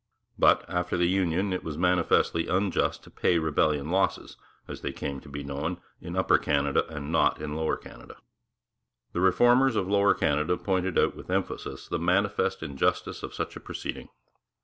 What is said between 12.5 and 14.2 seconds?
injustice of such a proceeding.